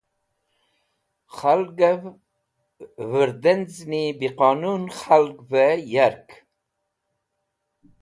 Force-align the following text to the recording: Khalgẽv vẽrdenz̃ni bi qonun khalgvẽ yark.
Khalgẽv 1.35 2.01
vẽrdenz̃ni 3.11 4.03
bi 4.19 4.27
qonun 4.37 4.83
khalgvẽ 4.97 5.73
yark. 5.93 6.27